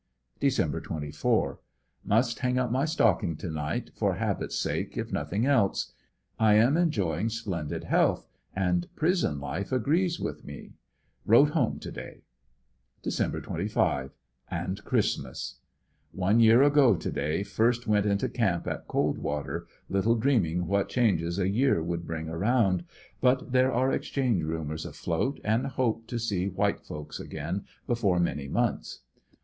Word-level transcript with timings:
Dec. 0.41 0.83
24.— 0.83 1.59
Must 2.05 2.39
hang 2.39 2.57
up 2.57 2.71
my 2.71 2.85
stocking 2.85 3.35
to 3.35 3.51
night 3.51 3.91
for 3.93 4.15
habit's 4.15 4.57
sake 4.57 4.97
if 4.97 5.13
n 5.13 5.25
thing 5.27 5.43
els^. 5.43 5.91
I 6.39 6.55
am 6.55 6.75
enjoying 6.75 7.29
splendid 7.29 7.83
health, 7.83 8.27
and 8.55 8.87
prison 8.95 9.39
life 9.39 9.71
agrees 9.71 10.19
with 10.19 10.43
we. 10.43 10.73
Wrote 11.23 11.49
home 11.51 11.77
to 11.81 11.91
day 11.91 12.23
Dec. 13.03 13.43
25— 13.43 14.09
and 14.49 14.83
Christmas.— 14.83 15.57
One 16.13 16.39
year 16.39 16.63
ago 16.63 16.95
to 16.95 17.11
day 17.11 17.43
first 17.43 17.85
went 17.85 18.07
into 18.07 18.27
camp 18.27 18.65
at 18.65 18.87
Coldwater, 18.87 19.67
little 19.87 20.15
dreaming 20.15 20.65
what 20.65 20.89
changes 20.89 21.37
a 21.37 21.47
year 21.47 21.83
would 21.83 22.07
bring 22.07 22.27
around, 22.27 22.85
but 23.19 23.51
there 23.51 23.71
are 23.71 23.91
exchange 23.91 24.41
rumors 24.41 24.83
afloat 24.83 25.39
and 25.43 25.67
hope 25.67 26.07
to 26.07 26.17
see 26.17 26.47
white 26.49 26.79
folks 26.81 27.19
again 27.19 27.65
before 27.85 28.19
many 28.19 28.47
months. 28.47 29.01